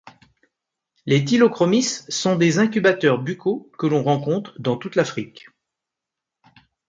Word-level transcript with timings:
Les 1.05 1.23
Tylochromis 1.23 1.83
sont 2.09 2.35
des 2.35 2.57
incubateurs 2.57 3.19
buccaux, 3.21 3.71
que 3.77 3.85
l'on 3.85 4.01
rencontre 4.01 4.59
dans 4.59 4.75
toute 4.75 4.95
l'Afrique. 4.95 5.45